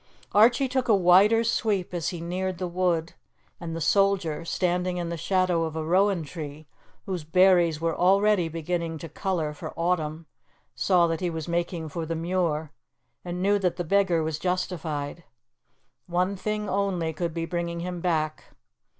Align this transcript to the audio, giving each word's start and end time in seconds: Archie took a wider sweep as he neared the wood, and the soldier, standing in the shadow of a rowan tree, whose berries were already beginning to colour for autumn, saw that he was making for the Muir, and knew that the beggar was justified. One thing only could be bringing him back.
Archie 0.31 0.67
took 0.67 0.87
a 0.87 0.95
wider 0.95 1.43
sweep 1.43 1.93
as 1.93 2.09
he 2.09 2.19
neared 2.19 2.57
the 2.57 2.67
wood, 2.67 3.13
and 3.59 3.75
the 3.75 3.79
soldier, 3.79 4.43
standing 4.43 4.97
in 4.97 5.09
the 5.09 5.15
shadow 5.15 5.63
of 5.63 5.75
a 5.75 5.83
rowan 5.85 6.23
tree, 6.23 6.65
whose 7.05 7.23
berries 7.23 7.79
were 7.79 7.95
already 7.95 8.49
beginning 8.49 8.97
to 8.97 9.07
colour 9.07 9.53
for 9.53 9.71
autumn, 9.77 10.25
saw 10.73 11.05
that 11.05 11.21
he 11.21 11.29
was 11.29 11.47
making 11.47 11.87
for 11.87 12.03
the 12.07 12.15
Muir, 12.15 12.71
and 13.23 13.43
knew 13.43 13.59
that 13.59 13.75
the 13.75 13.83
beggar 13.83 14.23
was 14.23 14.39
justified. 14.39 15.23
One 16.07 16.35
thing 16.35 16.67
only 16.67 17.13
could 17.13 17.31
be 17.35 17.45
bringing 17.45 17.81
him 17.81 17.99
back. 18.01 18.45